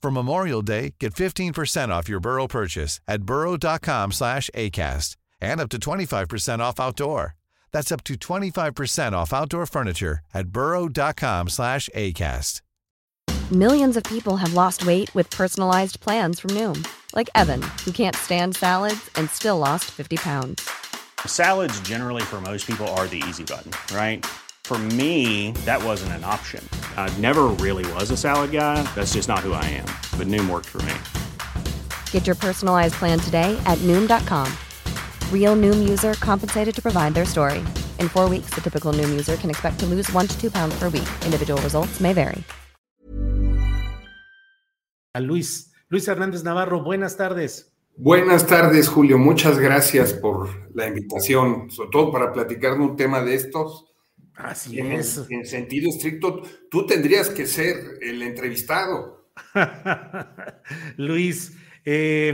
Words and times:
For 0.00 0.10
Memorial 0.10 0.62
Day, 0.62 0.94
get 1.00 1.14
15% 1.14 1.88
off 1.90 2.08
your 2.08 2.20
Burrow 2.20 2.46
purchase 2.46 3.00
at 3.08 3.22
burrow.com 3.22 4.12
slash 4.12 4.48
ACAST 4.54 5.16
and 5.40 5.60
up 5.60 5.68
to 5.70 5.78
25% 5.78 6.60
off 6.60 6.80
outdoor. 6.80 7.34
That's 7.72 7.92
up 7.92 8.04
to 8.04 8.14
25% 8.14 9.12
off 9.12 9.32
outdoor 9.32 9.66
furniture 9.66 10.20
at 10.32 10.48
burrow.com 10.48 11.48
slash 11.48 11.88
ACAST. 11.94 12.62
Millions 13.50 13.96
of 13.96 14.04
people 14.04 14.36
have 14.36 14.52
lost 14.52 14.86
weight 14.86 15.14
with 15.14 15.30
personalized 15.30 16.00
plans 16.00 16.38
from 16.38 16.50
Noom, 16.50 16.86
like 17.14 17.30
Evan, 17.34 17.62
who 17.84 17.92
can't 17.92 18.14
stand 18.14 18.54
salads 18.56 19.10
and 19.16 19.30
still 19.30 19.56
lost 19.56 19.86
50 19.86 20.18
pounds. 20.18 20.68
Salads 21.24 21.80
generally 21.80 22.22
for 22.22 22.42
most 22.42 22.66
people 22.66 22.86
are 22.88 23.06
the 23.06 23.22
easy 23.26 23.44
button, 23.44 23.72
right? 23.96 24.26
For 24.68 24.78
me, 24.78 25.52
that 25.64 25.82
wasn't 25.82 26.12
an 26.12 26.24
option. 26.24 26.62
I 26.94 27.08
never 27.16 27.44
really 27.56 27.90
was 27.94 28.10
a 28.10 28.18
salad 28.18 28.52
guy. 28.52 28.82
That's 28.94 29.14
just 29.14 29.26
not 29.26 29.38
who 29.38 29.54
I 29.54 29.64
am. 29.64 29.86
But 30.18 30.26
Noom 30.28 30.50
worked 30.50 30.66
for 30.66 30.82
me. 30.82 30.92
Get 32.12 32.26
your 32.26 32.36
personalized 32.36 32.92
plan 33.00 33.18
today 33.18 33.56
at 33.64 33.78
Noom.com. 33.78 34.52
Real 35.32 35.56
Noom 35.56 35.88
user 35.88 36.12
compensated 36.20 36.74
to 36.74 36.82
provide 36.82 37.14
their 37.14 37.24
story. 37.24 37.60
In 37.98 38.10
four 38.10 38.28
weeks, 38.28 38.50
the 38.52 38.60
typical 38.60 38.92
Noom 38.92 39.08
user 39.08 39.36
can 39.38 39.48
expect 39.48 39.78
to 39.80 39.86
lose 39.86 40.12
one 40.12 40.26
to 40.26 40.38
two 40.38 40.50
pounds 40.50 40.78
per 40.78 40.90
week. 40.90 41.08
Individual 41.24 41.58
results 41.62 41.98
may 41.98 42.12
vary. 42.12 42.44
A 45.14 45.20
Luis. 45.22 45.72
Luis 45.90 46.06
Hernández 46.06 46.44
Navarro, 46.44 46.84
buenas 46.84 47.16
tardes. 47.16 47.72
Buenas 47.96 48.46
tardes, 48.46 48.86
Julio. 48.86 49.16
Muchas 49.16 49.58
gracias 49.58 50.12
por 50.12 50.50
la 50.74 50.86
invitación, 50.88 51.70
sobre 51.70 51.88
todo 51.90 52.12
para 52.12 52.34
platicar 52.34 52.74
de 52.76 52.84
un 52.84 52.96
tema 52.96 53.22
de 53.22 53.34
estos 53.34 53.86
Así 54.38 54.78
en, 54.78 54.92
es. 54.92 55.26
En 55.28 55.44
sentido 55.44 55.90
estricto, 55.90 56.42
tú 56.70 56.86
tendrías 56.86 57.28
que 57.28 57.46
ser 57.46 57.98
el 58.00 58.22
entrevistado. 58.22 59.32
Luis, 60.96 61.56
eh, 61.84 62.32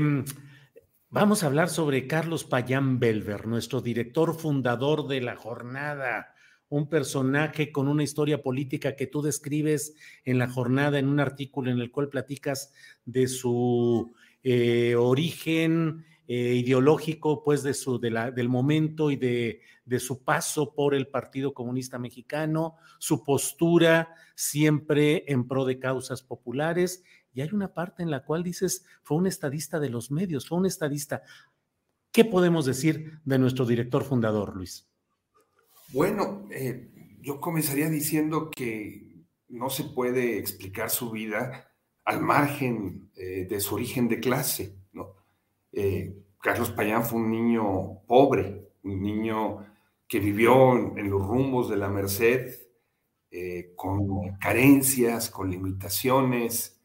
vamos 1.09 1.43
a 1.43 1.47
hablar 1.47 1.71
sobre 1.71 2.07
Carlos 2.07 2.45
Payán 2.45 2.99
Belver, 3.01 3.47
nuestro 3.47 3.81
director 3.81 4.39
fundador 4.39 5.09
de 5.09 5.23
la 5.23 5.35
jornada, 5.35 6.35
un 6.69 6.91
personaje 6.91 7.73
con 7.73 7.89
una 7.89 8.03
historia 8.03 8.43
política 8.43 8.97
que 8.97 9.07
tú 9.07 9.23
describes 9.23 9.95
en 10.27 10.39
la 10.39 10.49
jornada, 10.49 10.99
en 10.99 11.09
un 11.09 11.21
artículo 11.21 11.71
en 11.71 11.79
el 11.79 11.91
cual 11.91 12.11
platicas 12.11 12.73
de 13.07 13.29
su 13.29 14.15
eh, 14.43 14.95
origen 14.95 16.05
eh, 16.27 16.55
ideológico, 16.55 17.43
pues 17.45 17.63
de 17.63 17.75
su, 17.75 17.99
del 17.99 18.49
momento 18.49 19.11
y 19.11 19.17
de, 19.17 19.61
de 19.85 20.01
su 20.01 20.25
paso 20.25 20.75
por 20.75 20.95
el 20.95 21.09
Partido 21.09 21.53
Comunista 21.53 21.99
Mexicano, 21.99 22.77
su 22.99 23.25
postura 23.25 24.15
siempre 24.35 25.25
en 25.31 25.47
pro 25.47 25.65
de 25.65 25.79
causas 25.79 26.23
populares. 26.23 27.03
Y 27.33 27.41
hay 27.41 27.51
una 27.53 27.75
parte 27.75 28.03
en 28.03 28.11
la 28.11 28.25
cual 28.25 28.43
dices, 28.43 28.85
fue 29.03 29.17
un 29.19 29.27
estadista 29.27 29.81
de 29.81 29.91
los 29.91 30.11
medios, 30.11 30.49
fue 30.49 30.59
un 30.59 30.67
estadista. 30.67 31.23
¿Qué 32.13 32.25
podemos 32.25 32.65
decir 32.65 33.21
de 33.25 33.39
nuestro 33.39 33.67
director 33.67 34.05
fundador, 34.05 34.55
Luis? 34.55 34.89
Bueno, 35.93 36.47
eh, 36.51 37.19
yo 37.21 37.41
comenzaría 37.41 37.89
diciendo 37.89 38.51
que 38.51 39.27
no 39.49 39.69
se 39.69 39.85
puede 39.85 40.39
explicar 40.39 40.91
su 40.91 41.11
vida 41.11 41.73
al 42.05 42.21
margen 42.21 43.11
eh, 43.17 43.47
de 43.49 43.61
su 43.61 43.75
origen 43.75 44.09
de 44.09 44.21
clase. 44.21 44.77
Eh, 45.77 46.15
Carlos 46.41 46.71
Payán 46.71 47.05
fue 47.05 47.21
un 47.21 47.31
niño 47.31 48.03
pobre, 48.07 48.69
un 48.85 49.03
niño 49.03 49.67
que 50.07 50.21
vivió 50.21 50.75
en, 50.97 51.11
los 51.11 51.27
rumbos 51.27 51.69
de 51.69 51.77
la 51.77 51.89
Merced, 51.89 52.55
eh, 53.31 53.73
con 53.75 54.37
carencias, 54.39 55.31
con 55.31 55.51
limitaciones, 55.51 56.81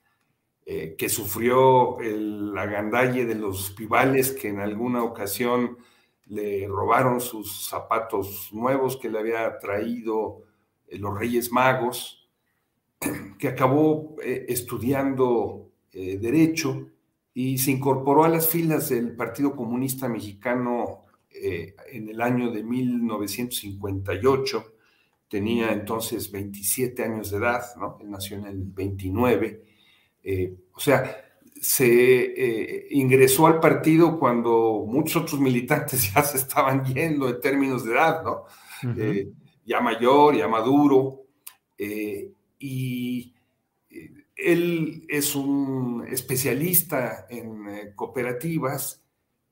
eh, 0.66 0.96
que 0.98 1.10
sufrió 1.10 2.00
el 2.00 2.58
agandalle 2.58 3.26
de 3.26 3.36
los 3.36 3.72
pibales 3.72 4.32
que 4.32 4.48
en 4.48 4.60
alguna 4.60 5.04
ocasión 5.04 5.78
le 6.26 6.68
robaron 6.68 7.22
sus 7.22 7.68
zapatos 7.68 8.50
nuevos 8.54 8.98
que 8.98 9.10
le 9.10 9.20
había 9.20 9.58
traído 9.60 10.44
los 10.88 11.20
Reyes 11.20 11.52
Magos, 11.52 12.30
que 13.38 13.48
acabó 13.48 14.16
estudiando 14.24 15.72
Derecho 15.92 16.88
y 17.34 17.58
se 17.58 17.72
incorporó 17.72 18.24
a 18.24 18.30
las 18.30 18.48
filas 18.48 18.90
del 18.90 19.16
Partido 19.16 19.56
Comunista 19.56 20.08
Mexicano 20.08 21.06
eh, 21.32 21.76
en 21.92 22.10
el 22.10 22.22
año 22.22 22.52
de 22.52 22.64
1958. 22.64 24.74
Tenía 25.30 25.72
entonces 25.72 26.32
27 26.32 27.04
años 27.04 27.32
de 27.32 27.38
edad, 27.38 27.64
¿no? 27.78 27.98
Él 28.02 28.10
nació 28.10 28.38
en 28.38 28.46
el 28.46 28.64
29. 28.64 29.64
Eh, 30.24 30.54
o 30.74 30.80
sea, 30.80 31.24
se 31.62 31.86
eh, 31.86 32.88
ingresó 32.92 33.48
al 33.48 33.60
partido 33.60 34.18
cuando 34.18 34.86
muchos 34.88 35.24
otros 35.24 35.40
militantes 35.40 36.12
ya 36.14 36.24
se 36.24 36.38
estaban 36.38 36.84
yendo 36.86 37.30
en 37.30 37.40
términos 37.40 37.86
de 37.86 37.92
edad, 37.92 38.24
¿no? 38.24 38.46
Uh 38.82 38.94
-huh. 38.94 39.34
ya 39.66 39.82
mayor, 39.82 40.36
ya 40.36 40.48
maduro, 40.48 41.26
y 42.58 43.34
él 44.42 45.06
es 45.08 45.36
un 45.36 46.06
especialista 46.10 47.26
en 47.30 47.68
eh, 47.68 47.94
cooperativas 47.96 49.04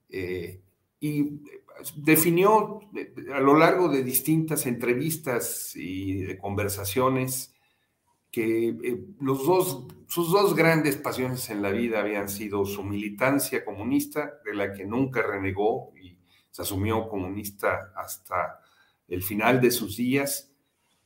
y 0.09 1.41
definió 1.95 2.79
a 3.33 3.39
lo 3.39 3.57
largo 3.57 3.89
de 3.89 4.03
distintas 4.03 4.65
entrevistas 4.65 5.75
y 5.75 6.23
de 6.23 6.37
conversaciones 6.37 7.53
que 8.31 8.69
eh, 8.69 9.05
los 9.19 9.45
dos, 9.45 9.87
sus 10.07 10.31
dos 10.31 10.55
grandes 10.55 10.97
pasiones 10.97 11.49
en 11.49 11.61
la 11.61 11.71
vida 11.71 11.99
habían 11.99 12.29
sido 12.29 12.65
su 12.65 12.83
militancia 12.83 13.63
comunista, 13.63 14.33
de 14.45 14.53
la 14.53 14.73
que 14.73 14.85
nunca 14.85 15.21
renegó 15.21 15.91
y 16.01 16.17
se 16.51 16.61
asumió 16.61 17.07
comunista 17.07 17.93
hasta 17.95 18.59
el 19.07 19.23
final 19.23 19.61
de 19.61 19.71
sus 19.71 19.97
días, 19.97 20.46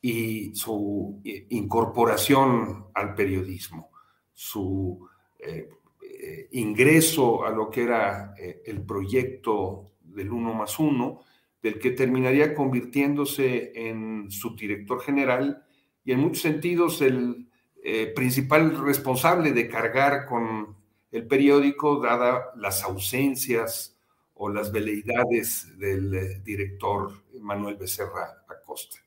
y 0.01 0.55
su 0.55 1.21
eh, 1.23 1.45
incorporación 1.49 2.87
al 2.93 3.13
periodismo, 3.13 3.91
su 4.33 5.07
eh, 5.37 5.69
eh, 6.01 6.47
ingreso 6.53 7.45
a 7.45 7.51
lo 7.51 7.69
que 7.69 7.83
era 7.83 8.33
el 8.65 8.81
proyecto 8.83 9.91
del 10.01 10.31
uno 10.31 10.53
más 10.53 10.79
uno, 10.79 11.21
del 11.61 11.77
que 11.77 11.91
terminaría 11.91 12.55
convirtiéndose 12.55 13.71
en 13.75 14.31
subdirector 14.31 15.01
general 15.01 15.63
y 16.03 16.11
en 16.11 16.19
muchos 16.19 16.41
sentidos 16.41 17.01
el 17.01 17.47
principal 18.15 18.83
responsable 18.83 19.51
de 19.51 19.67
cargar 19.67 20.25
con 20.25 20.75
el 21.11 21.27
periódico, 21.27 21.99
dada 21.99 22.51
las 22.55 22.83
ausencias 22.83 23.99
o 24.33 24.49
las 24.49 24.71
veleidades 24.71 25.77
del 25.77 26.43
director 26.43 27.11
Manuel 27.39 27.75
Becerra 27.75 28.43
Acosta. 28.47 29.00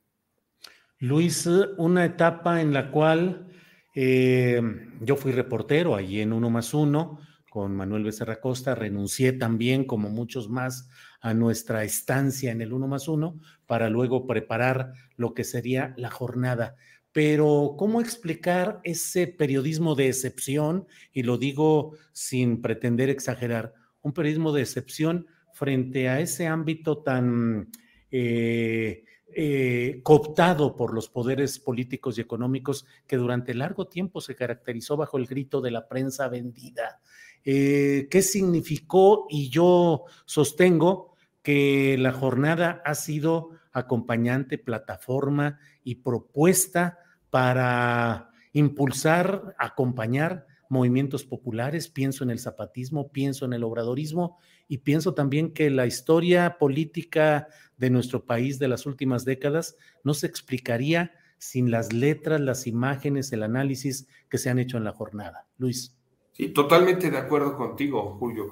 Luis, 0.98 1.46
una 1.76 2.04
etapa 2.04 2.60
en 2.60 2.72
la 2.72 2.90
cual 2.90 3.48
eh, 3.94 4.60
yo 5.00 5.16
fui 5.16 5.32
reportero 5.32 5.94
allí 5.94 6.20
en 6.20 6.32
Uno 6.32 6.50
más 6.50 6.74
Uno 6.74 7.18
con 7.50 7.76
Manuel 7.76 8.02
Becerra 8.02 8.34
Acosta, 8.34 8.74
renuncié 8.74 9.32
también, 9.32 9.84
como 9.84 10.10
muchos 10.10 10.48
más, 10.48 10.88
a 11.20 11.34
nuestra 11.34 11.84
estancia 11.84 12.50
en 12.50 12.60
el 12.60 12.72
Uno 12.72 12.88
más 12.88 13.06
Uno 13.06 13.38
para 13.66 13.88
luego 13.88 14.26
preparar 14.26 14.92
lo 15.16 15.34
que 15.34 15.44
sería 15.44 15.94
la 15.96 16.10
jornada 16.10 16.76
pero 17.14 17.76
¿cómo 17.78 18.00
explicar 18.00 18.80
ese 18.82 19.28
periodismo 19.28 19.94
de 19.94 20.08
excepción? 20.08 20.88
Y 21.12 21.22
lo 21.22 21.38
digo 21.38 21.96
sin 22.12 22.60
pretender 22.60 23.08
exagerar, 23.08 23.72
un 24.02 24.12
periodismo 24.12 24.52
de 24.52 24.62
excepción 24.62 25.28
frente 25.52 26.08
a 26.08 26.18
ese 26.18 26.48
ámbito 26.48 27.04
tan 27.04 27.70
eh, 28.10 29.04
eh, 29.36 30.00
cooptado 30.02 30.76
por 30.76 30.94
los 30.94 31.08
poderes 31.08 31.58
políticos 31.58 32.16
y 32.16 32.20
económicos 32.20 32.86
que 33.06 33.16
durante 33.16 33.54
largo 33.54 33.86
tiempo 33.86 34.20
se 34.20 34.34
caracterizó 34.34 34.96
bajo 34.96 35.18
el 35.18 35.26
grito 35.26 35.60
de 35.60 35.70
la 35.70 35.88
prensa 35.88 36.28
vendida. 36.28 37.00
Eh, 37.44 38.08
¿Qué 38.10 38.22
significó? 38.22 39.26
Y 39.28 39.50
yo 39.50 40.04
sostengo 40.24 41.14
que 41.42 41.96
la 41.98 42.12
jornada 42.12 42.82
ha 42.84 42.94
sido 42.94 43.50
acompañante, 43.72 44.56
plataforma 44.56 45.58
y 45.82 45.96
propuesta 45.96 46.98
para 47.30 48.30
impulsar, 48.52 49.54
acompañar 49.58 50.46
movimientos 50.68 51.24
populares, 51.24 51.88
pienso 51.88 52.24
en 52.24 52.30
el 52.30 52.38
zapatismo, 52.38 53.12
pienso 53.12 53.44
en 53.44 53.52
el 53.52 53.64
obradorismo 53.64 54.38
y 54.66 54.78
pienso 54.78 55.14
también 55.14 55.52
que 55.52 55.70
la 55.70 55.86
historia 55.86 56.56
política 56.58 57.48
de 57.76 57.90
nuestro 57.90 58.24
país 58.24 58.58
de 58.58 58.68
las 58.68 58.86
últimas 58.86 59.24
décadas 59.24 59.76
no 60.02 60.14
se 60.14 60.26
explicaría 60.26 61.12
sin 61.38 61.70
las 61.70 61.92
letras, 61.92 62.40
las 62.40 62.66
imágenes, 62.66 63.32
el 63.32 63.42
análisis 63.42 64.08
que 64.28 64.38
se 64.38 64.50
han 64.50 64.58
hecho 64.58 64.76
en 64.78 64.84
la 64.84 64.92
jornada. 64.92 65.46
Luis. 65.58 65.94
Sí, 66.32 66.48
totalmente 66.48 67.10
de 67.10 67.18
acuerdo 67.18 67.56
contigo, 67.56 68.16
Julio. 68.18 68.50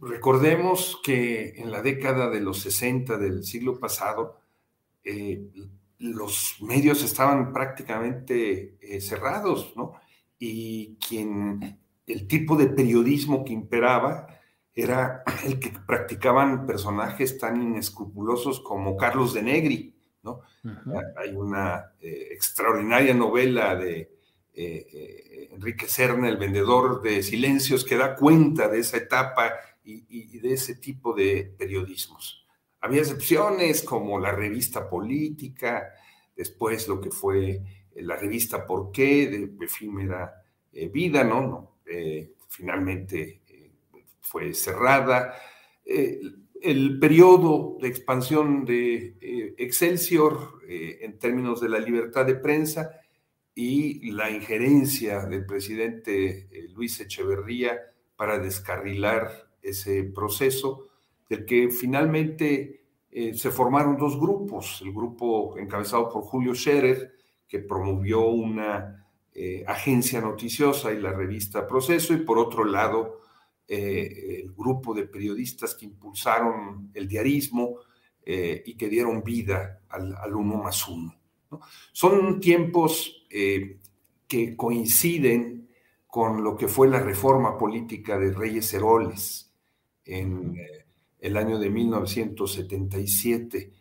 Recordemos 0.00 1.00
que 1.04 1.50
en 1.56 1.70
la 1.70 1.82
década 1.82 2.30
de 2.30 2.40
los 2.40 2.60
60 2.60 3.18
del 3.18 3.44
siglo 3.44 3.78
pasado, 3.78 4.40
eh, 5.04 5.48
los 5.98 6.56
medios 6.60 7.02
estaban 7.02 7.52
prácticamente 7.52 8.76
eh, 8.80 9.00
cerrados, 9.00 9.74
¿no? 9.76 9.94
Y 10.38 10.96
quien, 10.96 11.78
el 12.06 12.26
tipo 12.26 12.56
de 12.56 12.68
periodismo 12.68 13.44
que 13.44 13.52
imperaba 13.52 14.37
era 14.80 15.22
el 15.44 15.58
que 15.58 15.72
practicaban 15.86 16.66
personajes 16.66 17.38
tan 17.38 17.60
inescrupulosos 17.62 18.60
como 18.60 18.96
Carlos 18.96 19.34
de 19.34 19.42
Negri, 19.42 19.94
¿no? 20.22 20.40
Hay 21.16 21.34
una 21.34 21.92
eh, 22.00 22.28
extraordinaria 22.32 23.14
novela 23.14 23.74
de 23.74 24.10
eh, 24.52 25.48
Enrique 25.52 25.86
Serna, 25.86 26.28
el 26.28 26.36
vendedor 26.36 27.00
de 27.00 27.22
silencios, 27.22 27.84
que 27.84 27.96
da 27.96 28.16
cuenta 28.16 28.68
de 28.68 28.80
esa 28.80 28.96
etapa 28.98 29.52
y, 29.84 30.04
y 30.08 30.38
de 30.40 30.52
ese 30.52 30.74
tipo 30.74 31.14
de 31.14 31.54
periodismos. 31.56 32.46
Había 32.80 33.00
excepciones 33.00 33.82
como 33.82 34.20
la 34.20 34.32
revista 34.32 34.88
política, 34.88 35.92
después 36.36 36.86
lo 36.86 37.00
que 37.00 37.10
fue 37.10 37.50
eh, 37.50 38.02
la 38.02 38.16
revista 38.16 38.64
Por 38.66 38.92
qué, 38.92 39.28
de 39.28 39.64
efímera 39.64 40.42
eh, 40.72 40.88
vida, 40.88 41.24
¿no? 41.24 41.40
no 41.40 41.78
eh, 41.86 42.34
finalmente 42.48 43.37
fue 44.28 44.54
cerrada. 44.54 45.34
el 45.84 46.98
periodo 46.98 47.78
de 47.80 47.88
expansión 47.88 48.64
de 48.64 49.54
Excelsior 49.56 50.60
en 50.68 51.18
términos 51.18 51.60
de 51.60 51.68
la 51.68 51.78
libertad 51.78 52.26
de 52.26 52.34
prensa 52.34 52.90
y 53.54 54.10
la 54.12 54.30
injerencia 54.30 55.24
del 55.26 55.46
presidente 55.46 56.48
Luis 56.74 57.00
Echeverría 57.00 57.80
para 58.16 58.38
descarrilar 58.38 59.48
ese 59.62 60.04
proceso 60.04 60.88
del 61.28 61.44
que 61.44 61.70
finalmente 61.70 62.78
eh, 63.10 63.34
se 63.34 63.50
formaron 63.50 63.96
dos 63.96 64.18
grupos, 64.18 64.80
el 64.84 64.92
grupo 64.92 65.56
encabezado 65.58 66.08
por 66.08 66.22
Julio 66.22 66.54
Scherer, 66.54 67.12
que 67.46 67.60
promovió 67.60 68.26
una 68.26 69.06
eh, 69.32 69.64
agencia 69.66 70.20
noticiosa 70.20 70.92
y 70.92 71.00
la 71.00 71.12
revista 71.12 71.66
Proceso, 71.66 72.12
y 72.12 72.18
por 72.18 72.38
otro 72.38 72.64
lado, 72.64 73.20
eh, 73.68 74.40
el 74.42 74.52
grupo 74.52 74.94
de 74.94 75.06
periodistas 75.06 75.74
que 75.74 75.84
impulsaron 75.84 76.90
el 76.94 77.06
diarismo 77.06 77.76
y 78.30 78.74
que 78.74 78.90
dieron 78.90 79.24
vida 79.24 79.80
al, 79.88 80.34
uno 80.34 80.58
más 80.58 80.86
uno. 80.86 81.14
Son 81.92 82.40
tiempos 82.40 83.24
que 83.26 84.54
coinciden 84.54 85.70
con 86.06 86.44
lo 86.44 86.54
que 86.54 86.68
fue 86.68 86.88
la 86.88 87.00
reforma 87.00 87.56
política 87.56 88.18
de 88.18 88.32
Reyes 88.32 88.74
Heroles 88.74 89.50
en 90.04 90.58
el 91.20 91.36
año 91.36 91.58
de 91.58 91.70
1977, 91.70 93.72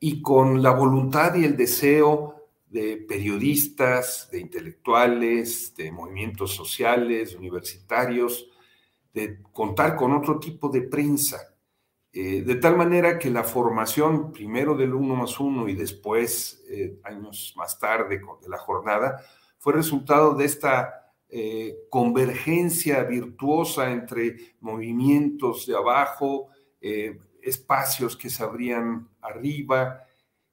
y 0.00 0.20
con 0.20 0.62
la 0.62 0.72
voluntad 0.72 1.34
y 1.34 1.44
el 1.44 1.56
deseo 1.56 2.34
de 2.68 2.96
periodistas, 2.96 4.28
de 4.30 4.40
intelectuales, 4.40 5.74
de 5.76 5.92
movimientos 5.92 6.54
sociales, 6.54 7.34
universitarios, 7.34 8.48
de 9.12 9.42
contar 9.52 9.96
con 9.96 10.12
otro 10.12 10.38
tipo 10.38 10.68
de 10.68 10.82
prensa, 10.82 11.52
eh, 12.14 12.42
de 12.42 12.56
tal 12.56 12.76
manera 12.76 13.18
que 13.18 13.30
la 13.30 13.42
formación 13.42 14.32
primero 14.32 14.74
del 14.76 14.92
uno 14.92 15.16
más 15.16 15.40
uno 15.40 15.66
y 15.66 15.74
después, 15.74 16.62
eh, 16.68 16.98
años 17.04 17.54
más 17.56 17.78
tarde, 17.78 18.20
de 18.42 18.48
la 18.48 18.58
jornada, 18.58 19.24
fue 19.58 19.72
resultado 19.72 20.34
de 20.34 20.44
esta 20.44 21.10
eh, 21.30 21.86
convergencia 21.88 23.02
virtuosa 23.04 23.90
entre 23.90 24.56
movimientos 24.60 25.66
de 25.66 25.76
abajo, 25.76 26.48
espacios 27.40 28.16
que 28.16 28.28
se 28.28 28.42
abrían 28.42 29.08
arriba. 29.20 30.04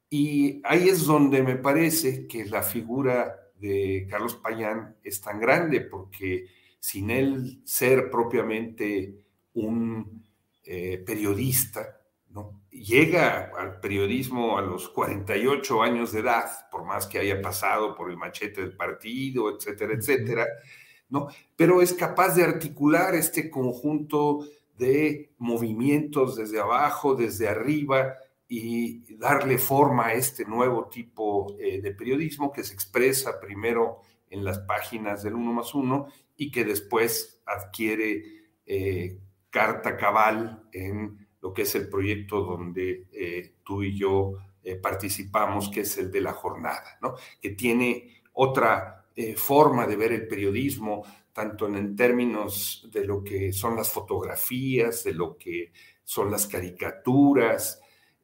Y 0.10 0.62
ahí 0.64 0.90
es 0.90 1.06
donde 1.06 1.42
me 1.42 1.56
parece 1.56 2.28
que 2.28 2.46
la 2.46 2.62
figura 2.62 3.36
de 3.56 4.08
Carlos 4.10 4.36
Payán 4.36 4.96
es 5.04 5.20
tan 5.22 5.40
grande, 5.40 5.82
porque 5.82 6.48
sin 6.80 7.10
él 7.10 7.62
ser 7.66 8.10
propiamente 8.10 9.16
un 9.54 10.24
eh, 10.64 11.04
periodista, 11.06 12.02
¿no? 12.30 12.62
llega 12.72 13.52
al 13.58 13.80
periodismo 13.80 14.58
a 14.58 14.62
los 14.62 14.90
48 14.90 15.82
años 15.82 16.12
de 16.12 16.20
edad, 16.20 16.46
por 16.72 16.86
más 16.86 17.08
que 17.08 17.20
haya 17.20 17.42
pasado 17.42 17.96
por 17.96 18.10
el 18.10 18.18
machete 18.18 18.62
del 18.62 18.76
partido, 18.76 19.56
etcétera, 19.56 19.94
etcétera, 19.94 20.46
¿no? 21.10 21.28
pero 21.56 21.82
es 21.82 21.94
capaz 21.94 22.36
de 22.36 22.44
articular 22.44 23.16
este 23.16 23.50
conjunto 23.50 24.46
de 24.78 25.34
movimientos 25.38 26.36
desde 26.38 26.60
abajo, 26.60 27.16
desde 27.16 27.48
arriba 27.50 28.14
y 28.48 29.16
darle 29.18 29.58
forma 29.58 30.08
a 30.08 30.14
este 30.14 30.46
nuevo 30.46 30.88
tipo 30.88 31.56
eh, 31.60 31.82
de 31.82 31.92
periodismo 31.92 32.52
que 32.52 32.64
se 32.64 32.74
expresa 32.74 33.40
primero 33.40 34.02
en 34.30 34.44
las 34.44 34.60
páginas 34.60 35.22
del 35.24 35.36
uno 35.36 35.54
más 35.54 35.74
uno 35.76 36.08
y 36.40 36.50
que 36.50 36.64
después 36.64 37.44
adquiere 37.46 38.24
eh, 38.66 39.20
carta 39.52 39.96
cabal 39.96 40.64
en 40.74 41.28
lo 41.40 41.54
que 41.54 41.62
es 41.62 41.76
el 41.76 41.88
proyecto 41.88 42.42
donde 42.42 43.06
eh, 43.12 43.54
tú 43.64 43.84
y 43.84 43.96
yo 43.96 44.34
participamos, 44.84 45.70
que 45.70 45.82
es 45.82 45.98
el 45.98 46.12
de 46.12 46.22
la 46.22 46.34
jornada, 46.34 47.00
¿no? 47.02 47.16
que 47.42 47.52
tiene 47.52 48.22
otra 48.34 49.08
forma 49.36 49.88
de 49.88 49.96
ver 49.96 50.12
el 50.12 50.28
periodismo, 50.28 51.04
tanto 51.34 51.68
en 51.68 51.96
términos 51.96 52.88
de 52.92 53.06
lo 53.06 53.24
que 53.24 53.52
son 53.52 53.76
las 53.76 53.90
fotografías, 53.90 55.04
de 55.04 55.14
lo 55.14 55.38
que 55.38 55.72
son 56.04 56.30
las 56.30 56.46
caricaturas, 56.48 57.82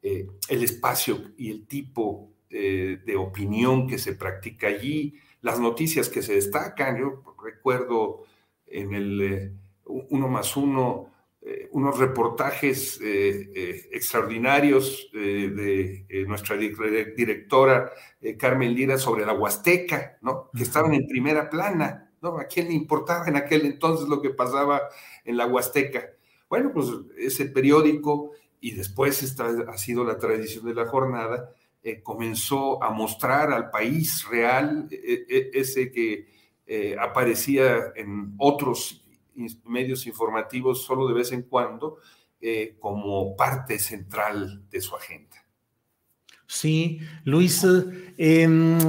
eh, 0.07 0.27
el 0.49 0.63
espacio 0.63 1.31
y 1.35 1.49
el 1.49 1.65
tipo 1.65 2.33
eh, 2.47 2.99
de 3.03 3.15
opinión 3.15 3.87
que 3.87 3.97
se 3.97 4.13
practica 4.13 4.67
allí, 4.67 5.15
las 5.45 5.59
noticias 5.59 6.09
que 6.09 6.21
se 6.21 6.33
destacan. 6.33 6.97
Yo 6.97 7.23
recuerdo 7.43 8.23
en 8.67 8.93
el 8.93 9.21
eh, 9.21 9.51
uno 9.85 10.27
más 10.27 10.57
uno, 10.57 11.11
unos 11.69 11.99
reportajes 11.99 12.99
extraordinarios 13.03 15.11
de 15.13 16.25
nuestra 16.27 16.57
directora 16.57 17.91
Carmen 18.39 18.73
Lira 18.73 18.97
sobre 18.97 19.27
la 19.27 19.33
Huasteca, 19.33 20.17
¿no? 20.23 20.49
que 20.57 20.63
estaban 20.63 20.95
en 20.95 21.05
primera 21.05 21.47
plana 21.47 22.05
¿A 22.33 22.47
quién 22.47 22.67
le 22.67 22.73
importaba 22.73 23.27
en 23.27 23.35
aquel 23.35 23.65
entonces 23.65 24.07
lo 24.07 24.21
que 24.21 24.31
pasaba 24.31 24.81
en 25.23 25.37
la 25.37 25.45
Huasteca? 25.45 26.09
Bueno, 26.49 26.71
pues 26.73 26.87
ese 27.17 27.45
periódico, 27.45 28.31
y 28.59 28.71
después 28.71 29.21
esta 29.21 29.47
ha 29.67 29.77
sido 29.77 30.03
la 30.03 30.17
tradición 30.17 30.65
de 30.65 30.73
la 30.73 30.87
jornada, 30.87 31.51
eh, 31.87 32.01
comenzó 32.01 32.83
a 32.83 32.89
mostrar 32.89 33.53
al 33.53 33.69
país 33.69 34.25
real, 34.27 34.87
e, 34.89 35.23
e, 35.29 35.51
ese 35.53 35.91
que 35.91 36.25
eh, 36.65 36.95
aparecía 36.99 37.93
en 37.95 38.33
otros 38.39 39.05
medios 39.65 40.07
informativos 40.07 40.83
solo 40.83 41.07
de 41.07 41.13
vez 41.13 41.31
en 41.31 41.43
cuando, 41.43 41.97
eh, 42.41 42.75
como 42.79 43.35
parte 43.35 43.77
central 43.77 44.67
de 44.67 44.81
su 44.81 44.95
agenda. 44.95 45.37
Sí, 46.47 47.01
Luis, 47.23 47.63
em, 48.17 48.79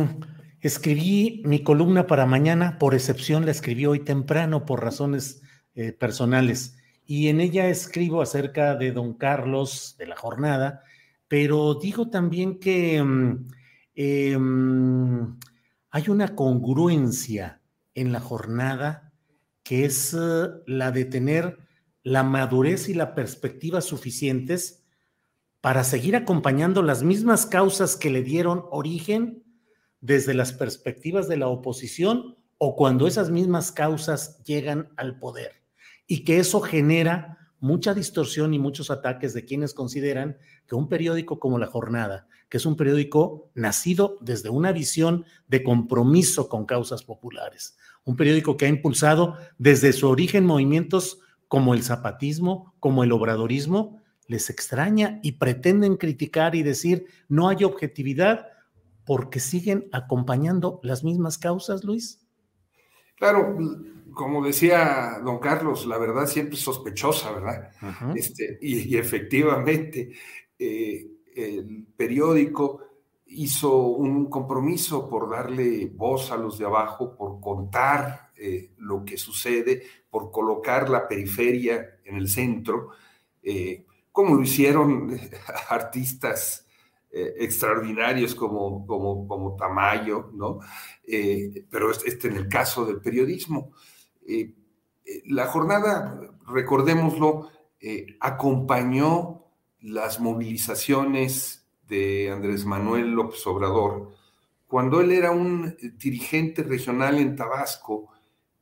Escribí 0.62 1.43
mi 1.45 1.62
columna 1.62 2.07
para 2.07 2.25
mañana, 2.25 2.79
por 2.79 2.95
excepción 2.95 3.45
la 3.45 3.50
escribí 3.50 3.85
hoy 3.85 4.00
temprano 4.00 4.65
por 4.65 4.83
razones 4.83 5.43
personales, 5.99 6.79
y 7.05 7.29
en 7.29 7.41
ella 7.41 7.69
escribo 7.69 8.23
acerca 8.23 8.75
de 8.75 8.91
don 8.91 9.12
Carlos, 9.12 9.97
de 9.99 10.07
la 10.07 10.17
jornada, 10.17 10.83
pero 11.28 11.75
digo 11.75 12.09
también 12.09 12.59
que 12.59 13.02
mm, 13.02 13.49
em, 13.95 15.38
hay 15.90 16.09
una 16.09 16.35
congruencia 16.35 17.61
en 17.95 18.12
la 18.12 18.21
jornada 18.21 19.12
que 19.62 19.85
es 19.85 20.14
eh, 20.14 20.49
la 20.66 20.92
de 20.92 21.04
tener 21.04 21.59
la 22.02 22.23
madurez 22.23 22.88
y 22.88 22.95
la 22.95 23.14
perspectiva 23.14 23.80
suficientes 23.80 24.85
para 25.61 25.83
seguir 25.83 26.14
acompañando 26.14 26.83
las 26.83 27.02
mismas 27.02 27.47
causas 27.47 27.97
que 27.97 28.11
le 28.11 28.23
dieron 28.23 28.64
origen 28.71 29.42
desde 30.00 30.35
las 30.35 30.52
perspectivas 30.52 31.26
de 31.26 31.38
la 31.38 31.49
oposición 31.49 32.37
o 32.59 32.76
cuando 32.76 33.09
esas 33.09 33.30
mismas 33.30 33.73
causas 33.73 34.42
llegan 34.45 34.90
al 34.97 35.18
poder 35.18 35.64
y 36.06 36.23
que 36.23 36.38
eso 36.38 36.61
genera 36.61 37.46
mucha 37.61 37.95
distorsión 37.95 38.55
y 38.55 38.59
muchos 38.59 38.91
ataques 38.91 39.35
de 39.35 39.45
quienes 39.45 39.75
consideran 39.75 40.39
que 40.67 40.75
un 40.75 40.89
periódico 40.89 41.39
como 41.39 41.59
La 41.59 41.67
Jornada, 41.67 42.29
que 42.49 42.59
es 42.59 42.67
un 42.67 42.77
periódico 42.77 43.51
nacido 43.55 44.19
desde 44.21 44.51
una 44.51 44.73
visión 44.73 45.25
de 45.49 45.63
compromiso 45.63 46.49
con 46.49 46.67
causas 46.67 47.03
populares, 47.03 47.77
un 48.05 48.17
periódico 48.17 48.57
que 48.57 48.67
ha 48.67 48.69
impulsado 48.69 49.37
desde 49.59 49.93
su 49.93 50.09
origen 50.09 50.45
movimientos 50.45 51.21
como 51.49 51.75
el 51.75 51.83
zapatismo, 51.83 52.75
como 52.81 53.05
el 53.05 53.13
obradorismo, 53.13 54.01
les 54.29 54.51
extraña 54.51 55.21
y 55.23 55.33
pretenden 55.33 55.97
criticar 55.97 56.55
y 56.55 56.63
decir 56.63 57.07
no 57.29 57.49
hay 57.49 57.65
objetividad 57.65 58.47
porque 59.05 59.39
siguen 59.39 59.89
acompañando 59.93 60.81
las 60.83 61.05
mismas 61.05 61.39
causas, 61.39 61.85
Luis. 61.85 62.25
Claro, 63.16 63.56
como 64.12 64.44
decía 64.44 65.20
don 65.25 65.38
Carlos, 65.38 65.87
la 65.87 65.99
verdad 65.99 66.26
siempre 66.26 66.54
es 66.56 66.62
sospechosa, 66.62 67.32
¿verdad? 67.32 67.70
Este, 68.14 68.58
y, 68.61 68.96
efectivamente, 68.96 70.12
eh, 70.58 71.06
el 71.35 71.87
periódico 71.96 72.80
hizo 73.26 73.88
un 73.88 74.30
compromiso 74.30 75.08
por 75.08 75.30
darle 75.30 75.87
voz 75.87 76.30
a 76.30 76.37
los 76.37 76.58
de 76.58 76.64
abajo, 76.64 77.16
por 77.16 77.40
contar 77.40 78.30
eh, 78.37 78.73
lo 78.78 79.04
que 79.04 79.16
sucede, 79.16 79.82
por 80.08 80.30
colocar 80.30 80.88
la 80.88 81.08
periferia 81.08 81.99
en 82.04 82.16
el 82.16 82.28
centro, 82.28 82.90
eh, 83.42 83.85
como 84.12 84.35
lo 84.35 84.42
hicieron 84.42 85.18
artistas 85.68 86.65
extraordinarios 87.38 88.35
como, 88.35 88.87
como, 88.87 89.26
como 89.26 89.56
Tamayo, 89.56 90.30
¿no? 90.35 90.61
pero 91.70 91.90
este 91.90 92.28
en 92.28 92.37
el 92.37 92.49
caso 92.49 92.85
del 92.85 93.00
periodismo. 93.00 93.73
Eh, 94.26 94.52
eh, 95.04 95.23
la 95.26 95.46
jornada, 95.46 96.20
recordémoslo, 96.49 97.49
eh, 97.80 98.06
acompañó 98.20 99.44
las 99.80 100.18
movilizaciones 100.20 101.68
de 101.88 102.30
Andrés 102.30 102.64
Manuel 102.64 103.12
López 103.12 103.46
Obrador 103.46 104.14
cuando 104.66 105.00
él 105.00 105.12
era 105.12 105.30
un 105.30 105.76
dirigente 105.96 106.64
regional 106.64 107.18
en 107.18 107.37
Tabasco 107.37 108.08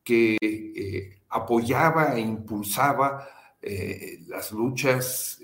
que 0.03 1.17
apoyaba 1.31 2.15
e 2.15 2.21
impulsaba 2.21 3.27
las 4.27 4.53
luchas 4.53 5.41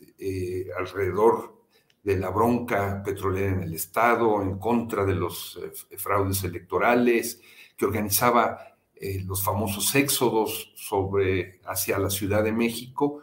alrededor 0.79 1.60
de 2.03 2.17
la 2.17 2.31
bronca 2.31 3.03
petrolera 3.05 3.53
en 3.53 3.63
el 3.63 3.75
Estado, 3.75 4.43
en 4.43 4.59
contra 4.59 5.05
de 5.05 5.15
los 5.15 5.61
fraudes 5.97 6.45
electorales, 6.45 7.41
que 7.77 7.85
organizaba 7.85 8.59
eh, 8.95 9.23
los 9.25 9.43
famosos 9.43 9.95
éxodos 9.95 10.73
sobre, 10.77 11.61
hacia 11.65 11.99
la 11.99 12.11
Ciudad 12.11 12.45
de 12.45 12.53
México, 12.53 13.21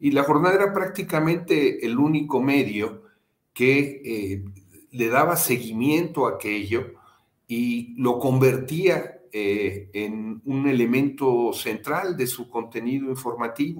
y 0.00 0.10
la 0.10 0.24
jornada 0.24 0.56
era 0.56 0.72
prácticamente 0.72 1.86
el 1.86 1.98
único 1.98 2.42
medio 2.42 3.02
que 3.52 4.02
eh, 4.04 4.44
le 4.90 5.08
daba 5.08 5.36
seguimiento 5.36 6.26
a 6.26 6.30
aquello 6.30 6.94
y 7.46 7.94
lo 8.00 8.18
convertía 8.18 9.20
eh, 9.32 9.90
en 9.92 10.42
un 10.44 10.66
elemento 10.66 11.52
central 11.52 12.16
de 12.16 12.26
su 12.26 12.48
contenido 12.48 13.08
informativo. 13.10 13.79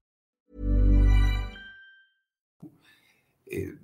Eh, 3.51 3.75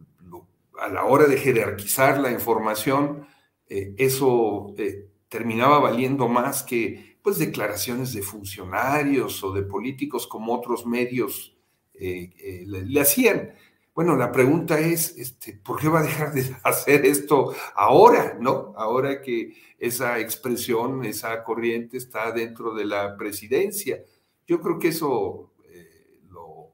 a 0.79 0.89
la 0.89 1.05
hora 1.05 1.25
de 1.25 1.37
jerarquizar 1.37 2.19
la 2.19 2.31
información, 2.31 3.27
eh, 3.67 3.95
eso 3.97 4.75
eh, 4.77 5.09
terminaba 5.27 5.79
valiendo 5.79 6.27
más 6.27 6.61
que 6.63 7.17
pues 7.23 7.39
declaraciones 7.39 8.13
de 8.13 8.21
funcionarios 8.21 9.43
o 9.43 9.51
de 9.51 9.63
políticos 9.63 10.27
como 10.27 10.53
otros 10.53 10.85
medios 10.85 11.57
le, 11.93 13.01
hacían. 13.01 13.53
Bueno, 13.95 14.15
la 14.15 14.31
pregunta 14.31 14.79
es, 14.79 15.17
este, 15.17 15.53
¿por 15.53 15.79
qué 15.79 15.89
va 15.89 15.99
a 16.01 16.03
dejar 16.03 16.31
de 16.31 16.55
hacer 16.63 17.05
esto 17.05 17.53
ahora, 17.75 18.37
no? 18.39 18.73
Ahora 18.77 19.19
que 19.21 19.55
esa 19.79 20.19
expresión, 20.19 21.03
esa 21.03 21.43
corriente 21.43 21.97
está 21.97 22.31
dentro 22.31 22.75
de 22.75 22.85
la 22.85 23.17
presidencia. 23.17 24.03
Yo 24.45 24.61
creo 24.61 24.77
que 24.77 24.89
eso 24.89 25.51
lo 26.29 26.71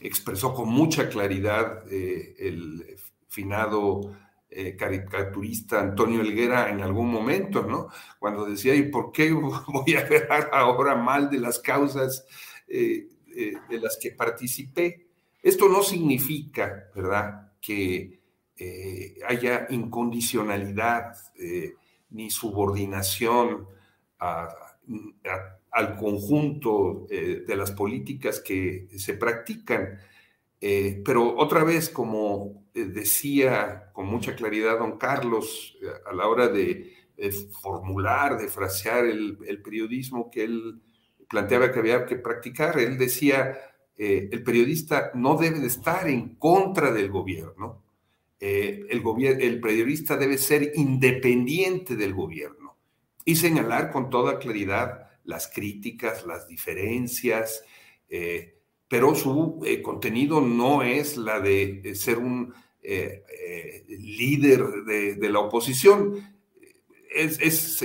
expresó 0.00 0.54
con 0.54 0.68
mucha 0.68 1.08
claridad 1.08 1.84
eh, 1.90 2.34
el 2.38 2.96
finado 3.28 4.16
eh, 4.50 4.76
caricaturista 4.76 5.80
Antonio 5.80 6.20
Elguera 6.20 6.70
en 6.70 6.80
algún 6.80 7.10
momento, 7.10 7.62
¿no? 7.62 7.88
Cuando 8.18 8.46
decía, 8.46 8.74
¿y 8.74 8.90
por 8.90 9.12
qué 9.12 9.32
voy 9.32 9.94
a 9.94 10.00
hablar 10.00 10.50
ahora 10.52 10.94
mal 10.94 11.30
de 11.30 11.40
las 11.40 11.58
causas 11.58 12.26
eh, 12.66 13.08
de 13.68 13.80
las 13.80 13.98
que 14.00 14.12
participé? 14.12 15.06
Esto 15.42 15.68
no 15.68 15.82
significa, 15.82 16.90
¿verdad?, 16.94 17.52
que 17.60 18.18
haya 19.28 19.68
incondicionalidad 19.70 21.14
ni 22.10 22.28
subordinación 22.28 23.68
al 25.78 25.94
conjunto 25.94 27.06
eh, 27.08 27.44
de 27.46 27.54
las 27.54 27.70
políticas 27.70 28.40
que 28.40 28.88
se 28.96 29.14
practican. 29.14 30.00
Eh, 30.60 31.00
pero 31.04 31.36
otra 31.36 31.62
vez, 31.62 31.88
como 31.88 32.64
eh, 32.74 32.86
decía 32.86 33.92
con 33.92 34.06
mucha 34.06 34.34
claridad 34.34 34.80
don 34.80 34.98
Carlos 34.98 35.78
a 36.04 36.12
la 36.12 36.26
hora 36.26 36.48
de, 36.48 36.94
formular, 37.62 38.38
de 38.38 38.48
frasear 38.48 39.06
el, 39.06 39.62
periodismo 39.62 40.32
que 40.32 40.44
él 40.44 40.82
planteaba 41.28 41.70
que 41.70 41.78
había 41.78 42.04
que 42.06 42.16
practicar, 42.16 42.76
él 42.80 42.98
decía, 42.98 43.56
el 43.96 44.42
periodista 44.42 45.10
no 45.14 45.36
debe 45.36 45.60
de 45.60 45.66
estar 45.66 46.08
en 46.08 46.36
contra 46.36 46.92
del 46.92 47.10
gobierno, 47.10 47.82
el, 48.38 48.88
el 48.88 49.60
periodista 49.60 50.16
debe 50.16 50.38
ser 50.38 50.72
independiente 50.76 51.96
del 51.96 52.14
gobierno 52.14 52.76
y 53.24 53.36
señalar 53.36 53.90
con 53.90 54.10
toda 54.10 54.38
claridad 54.38 55.07
las 55.28 55.46
críticas, 55.46 56.26
las 56.26 56.48
diferencias, 56.48 57.62
eh, 58.08 58.54
pero 58.88 59.14
su 59.14 59.60
eh, 59.62 59.82
contenido 59.82 60.40
no 60.40 60.82
es 60.82 61.18
la 61.18 61.38
de, 61.38 61.94
ser 61.94 62.16
un 62.16 62.54
eh, 62.82 63.84
líder 63.88 64.64
de, 64.86 65.28
la 65.28 65.40
oposición. 65.40 66.14
Es, 67.14 67.38
es 67.42 67.84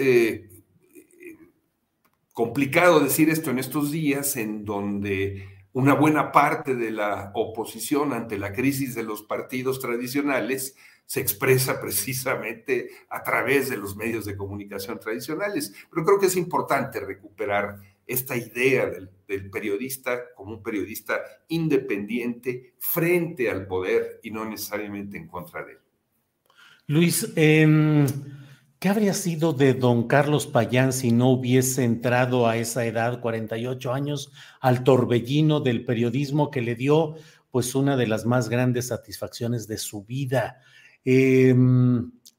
complicado 2.31 3.01
decir 3.01 3.29
esto 3.29 3.51
en 3.51 3.59
estos 3.59 3.91
días 3.91 4.37
en 4.37 4.63
donde 4.63 5.45
una 5.73 5.95
buena 5.95 6.31
parte 6.31 6.75
de 6.75 6.91
la 6.91 7.31
oposición 7.35 8.13
ante 8.13 8.37
la 8.37 8.53
crisis 8.53 8.95
de 8.95 9.03
los 9.03 9.21
partidos 9.21 9.81
tradicionales 9.81 10.77
se 11.05 11.19
expresa 11.19 11.79
precisamente 11.79 12.89
a 13.09 13.23
través 13.23 13.69
de 13.69 13.77
los 13.77 13.95
medios 13.95 14.25
de 14.25 14.37
comunicación 14.37 14.99
tradicionales. 14.99 15.73
Pero 15.89 16.05
creo 16.05 16.19
que 16.19 16.27
es 16.27 16.35
importante 16.35 16.99
recuperar 16.99 17.79
esta 18.05 18.35
idea 18.35 18.87
del, 18.87 19.09
periodista 19.49 20.19
como 20.35 20.51
un 20.53 20.61
periodista 20.61 21.19
independiente 21.47 22.75
frente 22.77 23.49
al 23.49 23.65
poder 23.65 24.19
y 24.21 24.29
no 24.29 24.45
necesariamente 24.45 25.17
en 25.17 25.27
contra 25.27 25.63
de 25.63 25.71
él. 25.71 25.77
Luis, 26.85 27.27
em, 27.35 28.05
¿Qué 28.83 28.89
habría 28.89 29.13
sido 29.13 29.53
de 29.53 29.73
don 29.73 30.09
Carlos 30.09 30.45
Payán 30.45 30.91
si 30.91 31.13
no 31.13 31.29
hubiese 31.29 31.85
entrado 31.85 32.49
a 32.49 32.57
esa 32.57 32.85
edad, 32.85 33.21
48 33.21 33.93
años, 33.93 34.33
al 34.59 34.83
torbellino 34.83 35.61
del 35.61 35.85
periodismo 35.85 36.51
que 36.51 36.61
le 36.61 36.75
dio 36.75 37.15
pues 37.49 37.75
una 37.75 37.95
de 37.95 38.07
las 38.07 38.25
más 38.25 38.49
grandes 38.49 38.87
satisfacciones 38.87 39.69
de 39.69 39.77
su 39.77 40.03
vida? 40.03 40.59
Eh, 41.05 41.53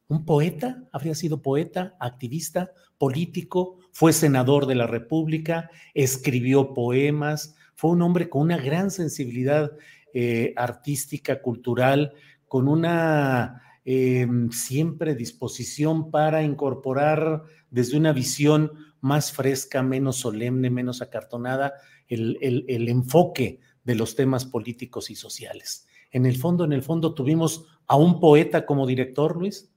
¿Un 0.06 0.26
poeta? 0.26 0.84
¿Habría 0.92 1.14
sido 1.14 1.40
poeta, 1.40 1.96
activista, 1.98 2.70
político? 2.98 3.78
Fue 3.90 4.12
senador 4.12 4.66
de 4.66 4.74
la 4.74 4.86
República, 4.86 5.70
escribió 5.94 6.74
poemas, 6.74 7.56
fue 7.74 7.90
un 7.90 8.02
hombre 8.02 8.28
con 8.28 8.42
una 8.42 8.58
gran 8.58 8.90
sensibilidad 8.90 9.72
eh, 10.12 10.52
artística, 10.56 11.40
cultural, 11.40 12.12
con 12.46 12.68
una 12.68 13.62
eh, 13.84 14.26
siempre 14.50 15.14
disposición 15.14 16.10
para 16.10 16.42
incorporar 16.42 17.42
desde 17.70 17.96
una 17.96 18.12
visión 18.12 18.70
más 19.00 19.32
fresca, 19.32 19.82
menos 19.82 20.16
solemne, 20.16 20.70
menos 20.70 21.02
acartonada, 21.02 21.74
el, 22.06 22.38
el, 22.40 22.88
enfoque 22.88 23.60
de 23.82 23.94
los 23.94 24.14
temas 24.14 24.44
políticos 24.44 25.10
y 25.10 25.16
sociales. 25.16 25.86
En 26.10 26.26
el 26.26 26.36
fondo, 26.36 26.64
en 26.64 26.72
el 26.72 26.82
fondo, 26.82 27.12
tuvimos 27.12 27.66
a 27.86 27.96
un 27.96 28.20
poeta 28.20 28.66
como 28.66 28.86
director, 28.86 29.36
Luis. 29.36 29.70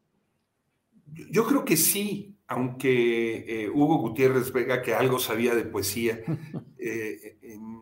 Yo 1.31 1.45
creo 1.45 1.65
que 1.65 1.77
sí, 1.77 2.37
aunque 2.47 3.63
eh, 3.63 3.69
Hugo 3.69 3.97
Gutiérrez 3.97 4.51
Vega, 4.51 4.81
que 4.81 4.93
algo 4.93 5.19
sabía 5.19 5.55
de 5.55 5.63
poesía, 5.63 6.19
eh, 6.77 7.37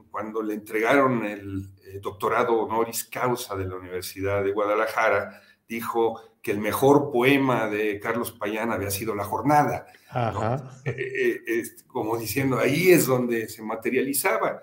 cuando 0.10 0.42
le 0.42 0.54
entregaron 0.54 1.26
el 1.26 1.70
doctorado 2.02 2.62
honoris 2.62 3.04
causa 3.04 3.56
de 3.56 3.68
la 3.68 3.76
Universidad 3.76 4.44
de 4.44 4.52
Guadalajara, 4.52 5.42
dijo 5.68 6.22
que 6.42 6.52
el 6.52 6.60
mejor 6.60 7.12
poema 7.12 7.68
de 7.68 8.00
Carlos 8.00 8.32
Payán 8.32 8.72
había 8.72 8.92
sido 8.92 9.16
La 9.16 9.24
Jornada, 9.24 9.88
eh, 10.86 11.42
eh, 11.48 11.64
como 11.88 12.18
diciendo, 12.18 12.60
ahí 12.60 12.90
es 12.92 13.08
donde 13.08 13.50
se 13.50 13.64
materializaba. 13.64 14.62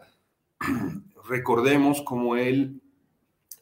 Recordemos 1.28 2.02
cómo 2.02 2.36
él 2.36 2.80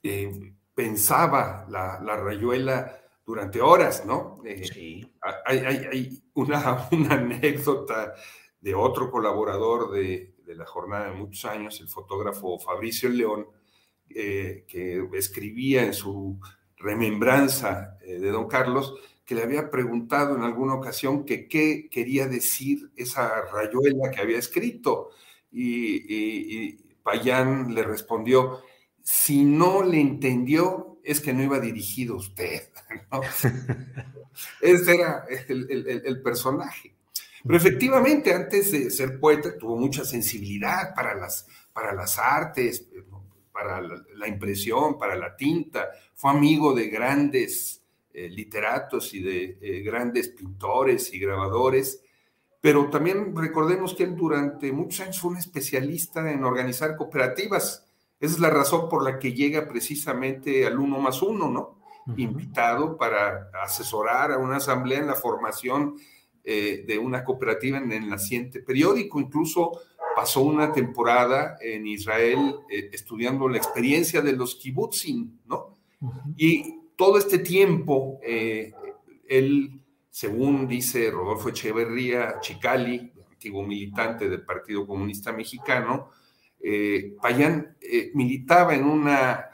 eh, 0.02 0.54
pensaba 0.80 1.66
la, 1.68 2.16
rayuela 2.16 2.98
durante 3.26 3.60
horas, 3.60 4.06
¿no? 4.06 4.40
sí. 4.72 5.06
Hay, 5.44 6.22
una, 6.34 6.88
anécdota 7.10 8.14
de 8.60 8.74
otro 8.74 9.10
colaborador 9.10 9.90
de, 9.92 10.34
de, 10.44 10.54
la 10.54 10.64
jornada 10.64 11.10
de 11.10 11.16
muchos 11.16 11.44
años, 11.44 11.80
el 11.80 11.88
fotógrafo 11.88 12.58
Fabricio 12.58 13.10
León, 13.10 13.46
que 14.08 15.06
escribía 15.12 15.84
en 15.84 15.92
su 15.92 16.40
remembranza 16.76 17.98
eh, 18.00 18.18
de 18.18 18.30
don 18.30 18.48
Carlos, 18.48 18.94
que 19.24 19.34
le 19.34 19.42
había 19.42 19.70
preguntado 19.70 20.34
en 20.34 20.42
alguna 20.42 20.74
ocasión 20.74 21.24
que 21.24 21.46
qué 21.46 21.88
quería 21.90 22.26
decir 22.26 22.90
esa 22.96 23.42
rayuela 23.52 24.10
que 24.10 24.20
había 24.20 24.38
escrito. 24.38 25.10
Y, 25.52 26.90
Payán 27.02 27.74
le 27.74 27.82
respondió, 27.82 28.60
si 29.02 29.44
no 29.44 29.82
le 29.82 30.00
entendió, 30.00 30.98
es 31.02 31.20
que 31.20 31.32
no 31.32 31.42
iba 31.42 31.58
dirigido 31.58 32.16
usted. 32.16 32.70
Ese 34.60 34.94
era 34.94 35.26
el, 35.48 36.22
personaje. 36.22 36.94
Pero 37.42 37.56
efectivamente, 37.56 38.32
antes 38.32 38.72
de 38.72 38.90
ser 38.90 39.18
poeta, 39.18 39.56
tuvo 39.58 39.76
mucha 39.76 40.04
sensibilidad 40.04 40.94
para 40.94 41.14
las, 41.14 41.46
para 41.72 41.94
las 41.94 42.18
artes, 42.18 42.86
para 43.52 43.80
la, 43.80 44.28
impresión, 44.28 44.98
para 44.98 45.16
la 45.16 45.36
tinta, 45.36 45.90
fue 46.14 46.30
amigo 46.30 46.74
de 46.74 46.88
grandes 46.88 47.82
eh, 48.12 48.28
literatos 48.28 49.12
y 49.14 49.22
de 49.22 49.58
eh, 49.60 49.80
grandes 49.82 50.28
pintores 50.28 51.12
y 51.12 51.18
grabadores, 51.18 52.02
pero 52.60 52.90
también 52.90 53.34
recordemos 53.34 53.94
que 53.94 54.04
él 54.04 54.16
durante 54.16 54.70
muchos 54.72 55.00
años 55.00 55.20
fue 55.20 55.30
un 55.30 55.38
especialista 55.38 56.30
en 56.30 56.44
organizar 56.44 56.94
cooperativas. 56.96 57.86
Esa 58.20 58.34
es 58.34 58.40
la 58.40 58.50
razón 58.50 58.88
por 58.88 59.02
la 59.02 59.18
que 59.18 59.32
llega 59.32 59.66
precisamente 59.66 60.66
al 60.66 60.78
uno 60.78 60.98
más 60.98 61.22
uno, 61.22 61.48
¿no? 61.48 61.80
Invitado 62.16 62.96
para 62.96 63.50
asesorar 63.62 64.32
a 64.32 64.38
una 64.38 64.56
asamblea 64.56 64.98
en 64.98 65.06
la 65.06 65.14
formación 65.14 65.96
eh, 66.44 66.84
de 66.86 66.98
una 66.98 67.24
cooperativa 67.24 67.78
en 67.78 67.92
el 67.92 68.08
naciente 68.08 68.60
periódico. 68.60 69.20
Incluso 69.20 69.72
pasó 70.14 70.42
una 70.42 70.72
temporada 70.72 71.56
en 71.62 71.86
Israel 71.86 72.56
eh, 72.70 72.90
estudiando 72.92 73.48
la 73.48 73.56
experiencia 73.56 74.20
de 74.20 74.32
los 74.32 74.56
kibbutzim, 74.56 75.38
¿no? 75.46 75.76
Y 76.36 76.80
todo 76.96 77.16
este 77.16 77.38
tiempo, 77.38 78.18
eh, 78.22 78.72
él, 79.28 79.80
según 80.10 80.66
dice 80.66 81.10
Rodolfo 81.10 81.50
Echeverría 81.50 82.40
Chicali, 82.40 83.12
antiguo 83.30 83.62
militante 83.62 84.28
del 84.28 84.42
Partido 84.42 84.86
Comunista 84.86 85.32
Mexicano, 85.32 86.10
eh, 86.62 87.16
Payán 87.20 87.76
militaba 88.14 88.74
en 88.74 88.84
una 88.84 89.50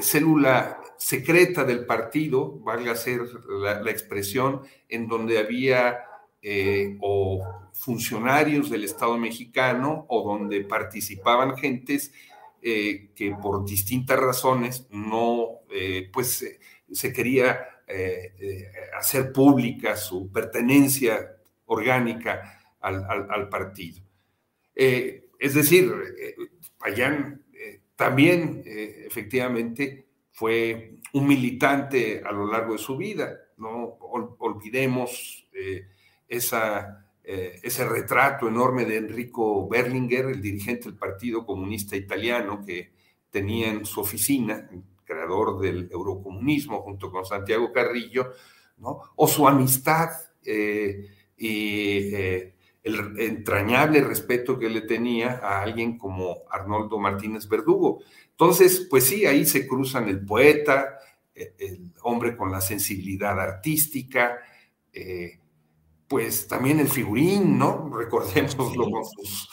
célula 0.00 0.80
secreta 0.96 1.64
del 1.64 1.84
partido, 1.84 2.58
valga 2.60 2.94
ser 2.94 3.20
la, 3.48 3.90
expresión, 3.90 4.62
en 4.88 5.06
donde 5.06 5.38
había 5.38 6.00
o 7.00 7.70
funcionarios 7.72 8.70
del 8.70 8.84
Estado 8.84 9.16
mexicano 9.18 10.06
o 10.08 10.22
donde 10.22 10.60
participaban 10.62 11.56
gentes 11.56 12.12
eh, 12.66 13.10
que 13.14 13.32
por 13.32 13.62
distintas 13.66 14.18
razones 14.18 14.86
no, 14.90 15.60
eh, 15.70 16.08
pues 16.10 16.58
se 16.90 17.12
quería 17.12 17.60
eh, 17.86 18.72
hacer 18.98 19.32
pública 19.32 19.96
su 19.96 20.32
pertenencia 20.32 21.36
orgánica 21.66 22.58
al, 22.80 23.50
partido. 23.50 24.00
Es 25.44 25.54
decir, 25.54 25.92
Payán 26.78 27.44
también 27.96 28.62
efectivamente 28.64 30.06
fue 30.32 30.98
un 31.12 31.26
militante 31.26 32.22
a 32.24 32.32
lo 32.32 32.50
largo 32.50 32.72
de 32.72 32.78
su 32.78 32.96
vida, 32.96 33.38
no 33.56 33.98
olvidemos 34.38 35.46
esa 36.28 37.04
eh, 37.26 37.58
ese 37.62 37.88
retrato 37.88 38.48
enorme 38.48 38.84
de 38.84 38.98
Enrico 38.98 39.66
Berlinguer, 39.66 40.26
el 40.26 40.42
dirigente 40.42 40.90
del 40.90 40.98
Partido 40.98 41.46
Comunista 41.46 41.96
Italiano, 41.96 42.62
que 42.62 42.92
tenía 43.30 43.70
en 43.70 43.86
su 43.86 44.00
oficina, 44.00 44.68
creador 45.04 45.58
del 45.58 45.88
eurocomunismo, 45.90 46.82
junto 46.82 47.10
con 47.10 47.24
Santiago 47.24 47.72
Carrillo, 47.72 48.32
¿no? 48.76 49.00
o 49.16 49.26
su 49.26 49.48
amistad 49.48 50.10
eh, 50.44 51.08
y 51.38 52.14
eh, 52.14 52.53
el 52.84 53.18
entrañable 53.18 54.02
respeto 54.02 54.58
que 54.58 54.68
le 54.68 54.82
tenía 54.82 55.40
a 55.42 55.62
alguien 55.62 55.98
como 55.98 56.42
Arnoldo 56.50 56.98
Martínez 56.98 57.48
Verdugo. 57.48 58.02
Entonces, 58.30 58.86
pues 58.88 59.04
sí, 59.04 59.26
ahí 59.26 59.46
se 59.46 59.66
cruzan 59.66 60.08
el 60.08 60.24
poeta, 60.24 60.98
el 61.34 61.92
hombre 62.02 62.36
con 62.36 62.52
la 62.52 62.60
sensibilidad 62.60 63.40
artística, 63.40 64.38
pues 66.06 66.46
también 66.46 66.78
el 66.78 66.88
figurín, 66.88 67.58
¿no? 67.58 67.90
Recordémoslo 67.96 68.90
con 68.90 69.04
sus 69.04 69.48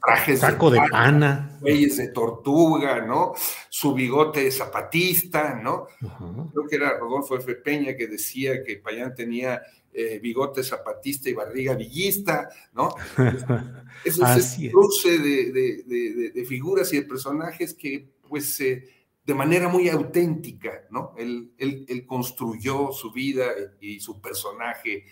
trajes 0.00 0.40
Saco 0.40 0.70
de, 0.70 0.80
pana, 0.90 1.58
Reyes 1.62 1.96
de 1.96 2.08
tortuga, 2.08 3.00
¿no? 3.00 3.32
Su 3.70 3.94
bigote 3.94 4.50
zapatista, 4.50 5.54
¿no? 5.54 5.86
Creo 5.98 6.66
que 6.68 6.76
era 6.76 6.98
Rodolfo 6.98 7.36
F. 7.36 7.54
Peña 7.56 7.96
que 7.96 8.06
decía 8.06 8.62
que 8.62 8.76
Payán 8.76 9.14
tenía 9.14 9.62
eh, 9.98 10.18
bigote 10.22 10.62
zapatista 10.62 11.30
y 11.30 11.34
barriga 11.34 11.74
villista, 11.74 12.48
¿no? 12.74 12.94
Ese 14.04 14.22
es 14.36 14.58
el 14.58 14.70
cruce 14.70 15.18
de, 15.18 16.44
figuras 16.46 16.92
y 16.92 16.96
de 16.96 17.02
personajes 17.02 17.74
que, 17.74 18.10
pues, 18.28 18.60
eh, 18.60 18.88
de 19.24 19.34
manera 19.34 19.68
muy 19.68 19.88
auténtica, 19.88 20.84
¿no? 20.90 21.14
Él, 21.16 21.52
él 21.58 22.06
construyó 22.06 22.92
su 22.92 23.10
vida 23.10 23.46
y 23.80 23.98
su 23.98 24.20
personaje 24.20 25.04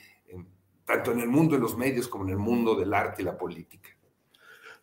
tanto 0.84 1.12
en 1.12 1.20
el 1.20 1.28
mundo 1.28 1.54
de 1.54 1.60
los 1.60 1.76
medios 1.76 2.08
como 2.08 2.24
en 2.24 2.30
el 2.30 2.38
mundo 2.38 2.74
del 2.74 2.92
arte 2.92 3.22
y 3.22 3.24
la 3.24 3.36
política. 3.36 3.90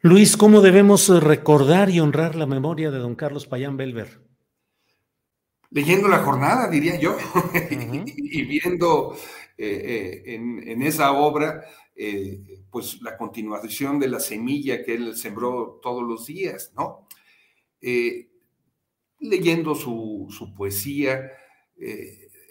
Luis, 0.01 0.35
¿cómo 0.35 0.61
debemos 0.61 1.09
recordar 1.23 1.89
y 1.89 1.99
honrar 1.99 2.35
la 2.35 2.47
memoria 2.47 2.89
de 2.89 2.97
don 2.97 3.15
Carlos 3.15 3.45
Payán 3.45 3.77
Belver? 3.77 4.19
Leyendo 5.69 6.07
la 6.07 6.19
jornada, 6.19 6.67
diría 6.67 6.99
yo, 6.99 7.15
y, 7.69 8.43
viendo 8.43 9.15
eh, 9.57 10.23
eh, 10.25 10.35
en, 10.35 10.81
esa 10.81 11.11
obra, 11.13 11.63
eh, 11.95 12.63
pues 12.69 13.01
la 13.01 13.17
continuación 13.17 13.99
de 13.99 14.07
la 14.07 14.19
semilla 14.19 14.83
que 14.83 14.95
él 14.95 15.15
sembró 15.15 15.79
todos 15.81 16.03
los 16.03 16.25
días, 16.25 16.73
¿no? 16.75 17.07
leyendo 19.19 19.73
su, 19.73 20.27
su 20.29 20.53
poesía, 20.53 21.31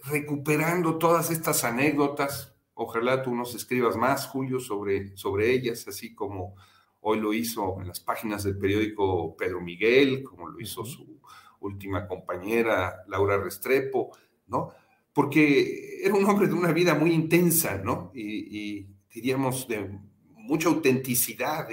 recuperando 0.04 0.98
todas 0.98 1.30
estas 1.30 1.62
anécdotas, 1.62 2.50
Ojalá 2.82 3.22
tú 3.22 3.34
nos 3.34 3.54
escribas 3.54 3.94
más, 3.94 4.26
Julio, 4.26 4.58
sobre, 4.58 5.14
sobre 5.14 5.52
ellas, 5.52 5.86
así 5.86 6.14
como 6.14 6.56
hoy 7.00 7.20
lo 7.20 7.34
hizo 7.34 7.78
en 7.78 7.88
las 7.88 8.00
páginas 8.00 8.42
del 8.42 8.56
periódico 8.56 9.36
Pedro 9.36 9.60
Miguel, 9.60 10.22
como 10.22 10.48
lo 10.48 10.58
hizo 10.58 10.86
su 10.86 11.20
última 11.60 12.08
compañera 12.08 13.04
Laura 13.06 13.36
Restrepo, 13.36 14.16
¿no? 14.46 14.72
Porque 15.12 16.00
era 16.02 16.14
un 16.14 16.24
hombre 16.24 16.46
de 16.46 16.54
una 16.54 16.72
vida 16.72 16.94
muy 16.94 17.12
intensa, 17.12 17.78
¿no? 17.78 18.12
Y, 18.14 18.86
diríamos 19.12 19.66
de 19.66 19.90
mucha 20.34 20.68
autenticidad. 20.68 21.68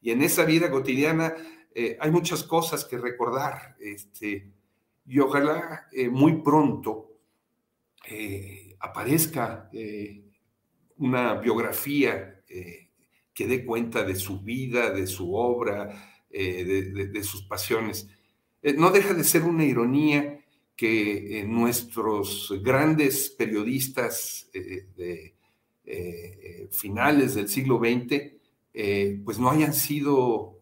Y, 0.00 0.10
en 0.10 0.22
esa 0.22 0.44
vida 0.44 0.70
cotidiana 0.70 1.34
eh, 1.74 1.98
hay 2.00 2.10
muchas 2.10 2.42
cosas 2.42 2.84
que 2.84 2.96
recordar. 2.96 3.76
Este, 3.78 4.50
y 5.06 5.18
ojalá 5.18 5.86
eh, 5.92 6.08
muy 6.08 6.40
pronto 6.42 7.12
eh, 8.08 8.76
aparezca 8.80 9.70
una 10.96 11.34
biografía 11.34 12.42
que 13.34 13.46
dé 13.46 13.64
cuenta 13.64 14.02
de 14.02 14.14
su 14.14 14.40
vida, 14.40 14.90
de 14.90 15.06
su 15.06 15.34
obra, 15.34 16.26
de, 16.30 17.22
sus 17.22 17.42
pasiones. 17.42 18.08
no 18.76 18.90
deja 18.90 19.14
de 19.14 19.24
ser 19.24 19.44
una 19.44 19.64
ironía 19.64 20.37
que 20.78 21.44
nuestros 21.46 22.54
grandes 22.62 23.28
periodistas 23.30 24.48
de 24.52 25.34
finales 26.70 27.34
del 27.34 27.48
siglo 27.48 27.78
XX 27.78 29.24
pues 29.24 29.38
no 29.38 29.50
hayan 29.50 29.74
sido 29.74 30.60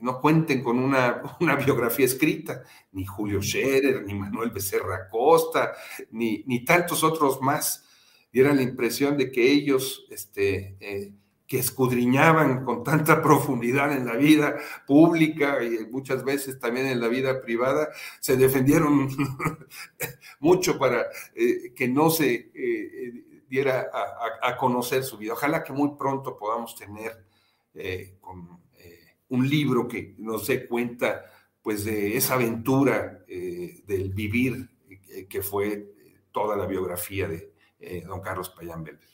no 0.00 0.20
cuenten 0.20 0.62
con 0.62 0.78
una, 1.40 1.56
biografía 1.64 2.06
escrita, 2.06 2.64
ni 2.92 3.04
Julio 3.04 3.42
Scherer, 3.42 4.04
ni 4.04 4.14
Manuel 4.14 4.50
Becerra 4.50 5.08
Costa, 5.08 5.72
ni, 6.10 6.42
ni 6.46 6.64
tantos 6.64 7.04
otros 7.04 7.40
más. 7.40 7.84
Diera 8.32 8.54
la 8.54 8.62
impresión 8.62 9.16
de 9.16 9.30
que 9.30 9.50
ellos, 9.50 10.06
este, 10.10 10.76
eh, 10.80 11.12
que 11.50 11.58
escudriñaban 11.58 12.64
con 12.64 12.84
tanta 12.84 13.20
profundidad 13.20 13.90
en 13.92 14.06
la 14.06 14.14
vida 14.14 14.56
pública 14.86 15.58
y 15.64 15.84
muchas 15.90 16.22
veces 16.24 16.60
también 16.60 16.86
en 16.86 17.00
la 17.00 17.08
vida 17.08 17.42
privada, 17.42 17.88
se 18.20 18.36
defendieron 18.36 19.08
mucho 20.38 20.78
para 20.78 21.06
eh, 21.34 21.74
que 21.74 21.88
no 21.88 22.10
se 22.10 22.52
eh, 22.54 23.42
diera 23.48 23.90
a, 24.40 24.56
conocer 24.56 25.02
su 25.02 25.18
vida. 25.18 25.32
Ojalá 25.32 25.64
que 25.64 25.72
muy 25.72 25.96
pronto 25.98 26.38
podamos 26.38 26.76
tener 26.76 27.26
un 29.30 29.48
libro 29.48 29.88
que 29.88 30.14
nos 30.18 30.46
dé 30.46 30.66
cuenta 30.66 31.24
pues 31.62 31.84
de 31.84 32.16
esa 32.16 32.34
aventura 32.34 33.24
eh, 33.28 33.82
del 33.86 34.10
vivir 34.10 34.68
eh, 34.88 35.26
que 35.26 35.42
fue 35.42 35.92
toda 36.32 36.56
la 36.56 36.66
biografía 36.66 37.28
de 37.28 37.52
eh, 37.78 38.02
don 38.06 38.20
Carlos 38.20 38.50
Payán 38.50 38.84
Belver. 38.84 39.08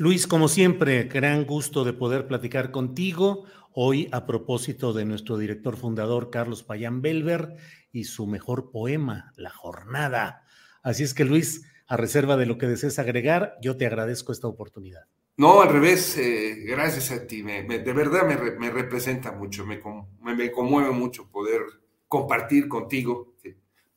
Luis, 0.00 0.28
como 0.28 0.46
siempre, 0.46 1.02
gran 1.08 1.44
gusto 1.44 1.82
de 1.82 1.92
poder 1.92 2.28
platicar 2.28 2.70
contigo 2.70 3.46
hoy 3.72 4.08
a 4.12 4.26
propósito 4.26 4.92
de 4.92 5.04
nuestro 5.04 5.36
director 5.36 5.76
fundador 5.76 6.30
Carlos 6.30 6.62
Payán 6.62 7.02
Belver 7.02 7.56
y 7.90 8.04
su 8.04 8.28
mejor 8.28 8.70
poema, 8.70 9.32
La 9.34 9.50
Jornada. 9.50 10.44
Así 10.84 11.02
es 11.02 11.14
que 11.14 11.24
Luis, 11.24 11.64
a 11.88 11.96
reserva 11.96 12.36
de 12.36 12.46
lo 12.46 12.58
que 12.58 12.68
desees 12.68 13.00
agregar, 13.00 13.56
yo 13.60 13.76
te 13.76 13.86
agradezco 13.86 14.30
esta 14.30 14.46
oportunidad. 14.46 15.02
No, 15.36 15.62
al 15.62 15.70
revés, 15.70 16.16
eh, 16.16 16.62
gracias 16.64 17.10
a 17.10 17.26
ti. 17.26 17.42
de 17.42 17.92
verdad 17.92 18.22
me, 18.24 18.70
representa 18.70 19.32
mucho, 19.32 19.66
me, 19.66 19.80
me, 20.22 20.52
conmueve 20.52 20.92
mucho 20.92 21.28
poder 21.28 21.62
compartir 22.06 22.68
contigo. 22.68 23.34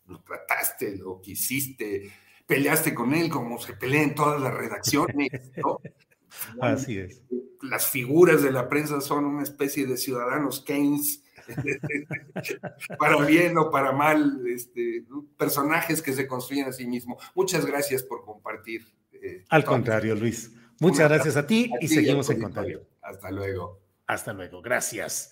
lo 0.07 0.19
trataste, 0.23 0.97
lo 0.97 1.21
quisiste, 1.21 2.11
peleaste 2.51 2.93
con 2.93 3.13
él 3.13 3.29
como 3.29 3.57
se 3.61 3.71
pelean 3.71 4.13
todas 4.13 4.41
las 4.41 4.53
redacciones. 4.53 5.29
¿no? 5.55 5.79
Así 6.61 6.97
es. 6.97 7.21
Las 7.61 7.87
figuras 7.87 8.43
de 8.43 8.51
la 8.51 8.67
prensa 8.67 8.99
son 8.99 9.23
una 9.23 9.43
especie 9.43 9.87
de 9.87 9.95
ciudadanos 9.95 10.59
Keynes, 10.59 11.23
para 12.99 13.23
bien 13.23 13.57
o 13.57 13.71
para 13.71 13.93
mal, 13.93 14.41
este, 14.47 15.05
personajes 15.37 16.01
que 16.01 16.11
se 16.11 16.27
construyen 16.27 16.67
a 16.67 16.73
sí 16.73 16.85
mismos. 16.85 17.23
Muchas 17.35 17.65
gracias 17.65 18.03
por 18.03 18.25
compartir. 18.25 18.85
Eh, 19.13 19.45
Al 19.47 19.63
contrario, 19.63 20.13
Luis. 20.15 20.51
Muchas 20.81 21.07
gracias 21.07 21.37
a 21.37 21.47
ti 21.47 21.71
y 21.79 21.87
seguimos 21.87 22.29
en 22.31 22.41
contacto. 22.41 22.85
Hasta 23.01 23.31
luego. 23.31 23.79
Hasta 24.07 24.33
luego. 24.33 24.61
Gracias. 24.61 25.31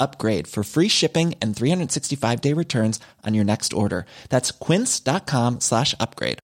upgrade 0.00 0.48
for 0.48 0.64
free 0.64 0.88
shipping 0.88 1.34
and 1.40 1.54
365 1.54 2.40
day 2.40 2.54
returns 2.54 2.98
on 3.24 3.34
your 3.34 3.44
next 3.44 3.72
order. 3.72 4.06
That's 4.28 4.50
quince.com 4.50 5.60
slash 5.60 5.94
upgrade. 6.00 6.38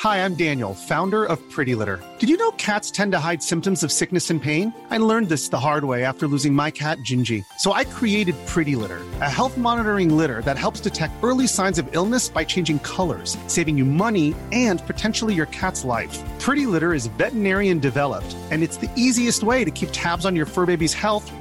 Hi, 0.00 0.24
I'm 0.24 0.34
Daniel, 0.34 0.72
founder 0.72 1.26
of 1.26 1.38
Pretty 1.50 1.74
Litter. 1.74 2.02
Did 2.18 2.30
you 2.30 2.38
know 2.38 2.52
cats 2.52 2.90
tend 2.90 3.12
to 3.12 3.18
hide 3.18 3.42
symptoms 3.42 3.82
of 3.82 3.92
sickness 3.92 4.30
and 4.30 4.42
pain? 4.42 4.72
I 4.88 4.96
learned 4.96 5.28
this 5.28 5.50
the 5.50 5.60
hard 5.60 5.84
way 5.84 6.04
after 6.04 6.26
losing 6.26 6.54
my 6.54 6.70
cat, 6.70 6.96
Gingy. 7.04 7.44
So 7.58 7.74
I 7.74 7.84
created 7.84 8.34
Pretty 8.46 8.76
Litter, 8.76 9.02
a 9.20 9.28
health 9.28 9.58
monitoring 9.58 10.16
litter 10.16 10.40
that 10.46 10.56
helps 10.56 10.80
detect 10.80 11.22
early 11.22 11.46
signs 11.46 11.78
of 11.78 11.86
illness 11.94 12.30
by 12.30 12.44
changing 12.44 12.78
colors, 12.78 13.36
saving 13.46 13.76
you 13.76 13.84
money 13.84 14.34
and 14.52 14.80
potentially 14.86 15.34
your 15.34 15.48
cat's 15.48 15.84
life. 15.84 16.18
Pretty 16.40 16.64
Litter 16.64 16.94
is 16.94 17.08
veterinarian 17.18 17.78
developed, 17.78 18.34
and 18.50 18.62
it's 18.62 18.78
the 18.78 18.90
easiest 18.96 19.42
way 19.42 19.66
to 19.66 19.70
keep 19.70 19.90
tabs 19.92 20.24
on 20.24 20.34
your 20.34 20.46
fur 20.46 20.64
baby's 20.64 20.94
health 20.94 21.30